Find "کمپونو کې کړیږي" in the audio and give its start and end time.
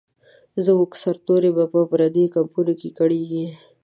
2.35-3.45